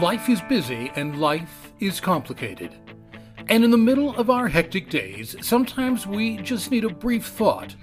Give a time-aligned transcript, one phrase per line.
[0.00, 2.74] Life is busy and life is complicated.
[3.48, 7.76] And in the middle of our hectic days, sometimes we just need a brief thought,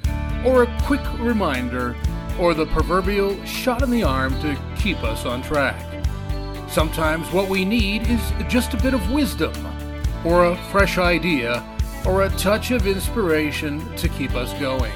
[0.43, 1.96] or a quick reminder,
[2.39, 5.80] or the proverbial shot in the arm to keep us on track.
[6.68, 9.54] Sometimes what we need is just a bit of wisdom,
[10.26, 11.64] or a fresh idea,
[12.07, 14.94] or a touch of inspiration to keep us going.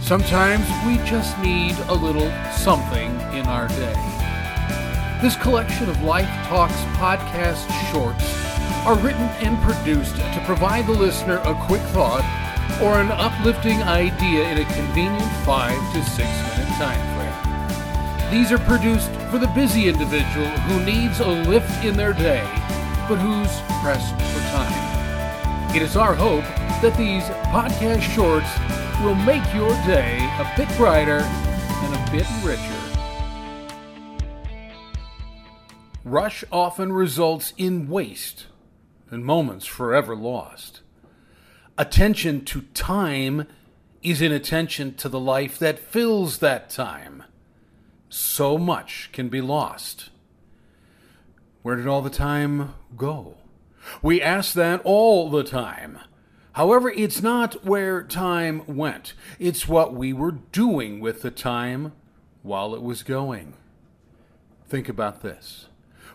[0.00, 4.23] Sometimes we just need a little something in our day.
[5.24, 8.22] This collection of Life Talks podcast shorts
[8.84, 12.20] are written and produced to provide the listener a quick thought
[12.82, 18.30] or an uplifting idea in a convenient five to six minute time frame.
[18.30, 22.44] These are produced for the busy individual who needs a lift in their day,
[23.08, 25.74] but who's pressed for time.
[25.74, 26.44] It is our hope
[26.82, 28.50] that these podcast shorts
[29.02, 32.93] will make your day a bit brighter and a bit richer.
[36.04, 38.46] Rush often results in waste
[39.10, 40.82] and moments forever lost.
[41.78, 43.46] Attention to time
[44.02, 47.22] is inattention to the life that fills that time.
[48.10, 50.10] So much can be lost.
[51.62, 53.38] Where did all the time go?
[54.02, 55.98] We ask that all the time.
[56.52, 61.92] However, it's not where time went, it's what we were doing with the time
[62.42, 63.54] while it was going.
[64.68, 65.68] Think about this.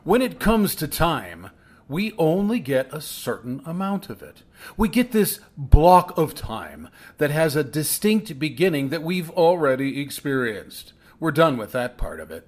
[0.10, 1.52] When it comes to time,
[1.88, 4.42] we only get a certain amount of it.
[4.76, 10.94] We get this block of time that has a distinct beginning that we've already experienced.
[11.20, 12.48] We're done with that part of it.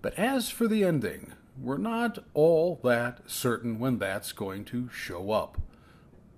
[0.00, 5.32] But as for the ending, we're not all that certain when that's going to show
[5.32, 5.60] up.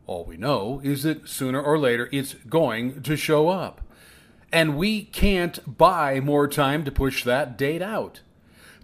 [0.06, 3.83] All we know is that sooner or later it's going to show up.
[4.50, 8.22] And we can't buy more time to push that date out.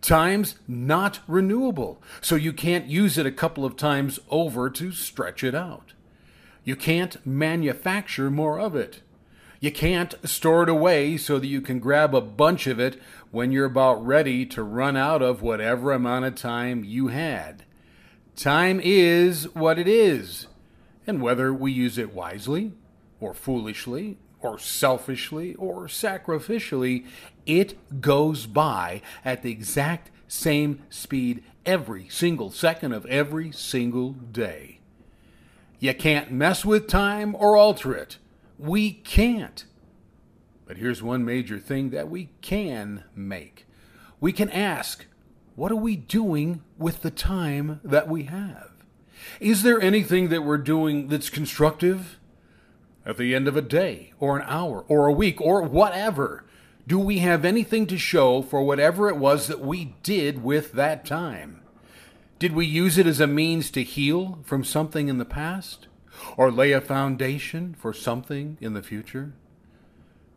[0.01, 5.43] Time's not renewable, so you can't use it a couple of times over to stretch
[5.43, 5.93] it out.
[6.65, 9.03] You can't manufacture more of it.
[9.61, 13.01] You can't store it away so that you can grab a bunch of it
[13.31, 17.65] when you're about ready to run out of whatever amount of time you had.
[18.37, 20.47] Time is what it is,
[21.07, 22.73] and whether we use it wisely
[23.19, 27.05] or foolishly or selfishly or sacrificially,
[27.47, 34.81] it goes by at the exact same speed every single second of every single day.
[35.81, 38.19] You can't mess with time or alter it.
[38.59, 39.65] We can't.
[40.67, 43.67] But here's one major thing that we can make.
[44.21, 45.07] We can ask,
[45.55, 48.71] what are we doing with the time that we have?
[49.41, 52.19] Is there anything that we're doing that's constructive?
[53.09, 56.45] At the end of a day, or an hour, or a week, or whatever?
[56.87, 61.07] Do we have anything to show for whatever it was that we did with that
[61.07, 61.63] time?
[62.39, 65.89] Did we use it as a means to heal from something in the past?
[66.37, 69.33] Or lay a foundation for something in the future?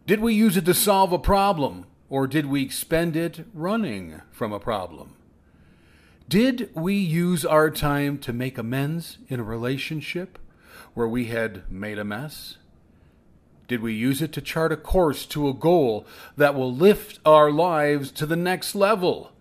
[0.08, 1.86] Did we use it to solve a problem?
[2.10, 5.16] Or did we spend it running from a problem?
[6.30, 10.40] Did we use our time to make amends in a relationship
[10.94, 12.58] where we had made a mess?
[13.72, 16.06] Did we use it to chart a course to a goal
[16.36, 19.32] that will lift our lives to the next level?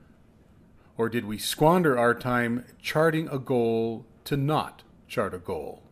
[0.96, 5.82] Or did we squander our time charting a goal to not chart a goal?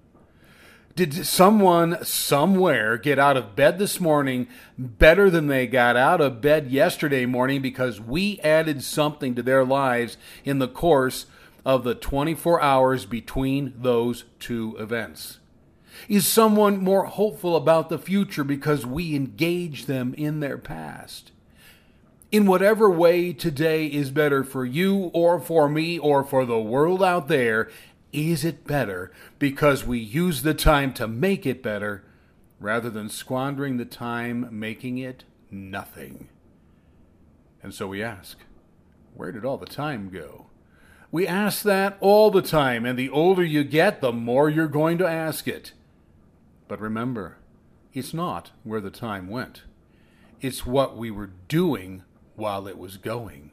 [0.95, 4.47] Did someone somewhere get out of bed this morning
[4.79, 9.65] better than they got out of bed yesterday morning because we added something to their
[9.65, 11.27] lives in the course
[11.67, 15.41] of the 24 hours between those two events?
[16.09, 21.33] Is someone more hopeful about the future because we engage them in their past?
[22.31, 27.03] In whatever way today is better for you or for me or for the world
[27.03, 27.71] out there,
[28.13, 32.05] is it better because we use the time to make it better
[32.61, 36.29] rather than squandering the time making it nothing?
[37.63, 38.39] And so we ask,
[39.15, 40.47] where did all the time go?
[41.11, 44.99] We ask that all the time, and the older you get, the more you're going
[44.99, 45.73] to ask it.
[46.69, 47.39] But remember,
[47.95, 49.63] it's not where the time went.
[50.41, 52.05] It's what we were doing
[52.37, 53.51] while it was going.